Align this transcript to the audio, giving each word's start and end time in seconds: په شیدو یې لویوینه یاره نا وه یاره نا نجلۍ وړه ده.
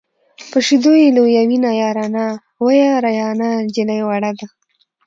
په 0.51 0.57
شیدو 0.65 0.91
یې 1.01 1.07
لویوینه 1.17 1.71
یاره 1.81 2.07
نا 2.15 2.27
وه 2.63 2.73
یاره 2.83 3.11
نا 3.39 3.47
نجلۍ 3.65 3.99
وړه 4.05 4.31
ده. 4.39 4.47